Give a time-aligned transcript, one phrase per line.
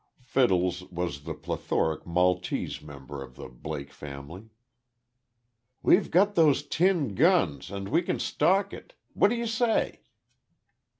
[0.23, 4.49] Fiddles was the plethoric Maltese member of the Blake family.
[5.83, 8.95] "We've got those tin guns, and we can stalk it.
[9.13, 10.01] What do you say?"